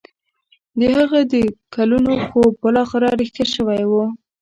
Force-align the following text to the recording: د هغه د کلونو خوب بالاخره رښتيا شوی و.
د 0.79 0.81
هغه 0.97 1.19
د 1.33 1.35
کلونو 1.75 2.11
خوب 2.25 2.51
بالاخره 2.63 3.09
رښتيا 3.19 3.45
شوی 3.55 3.81
و. 3.91 3.93